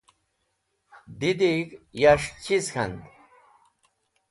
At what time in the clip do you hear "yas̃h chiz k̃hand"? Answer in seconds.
2.01-2.99